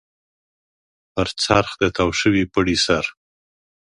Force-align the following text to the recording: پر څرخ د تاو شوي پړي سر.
پر 1.13 1.27
څرخ 1.43 1.69
د 1.81 1.83
تاو 1.95 2.09
شوي 2.19 2.43
پړي 2.53 2.77
سر. 2.85 3.05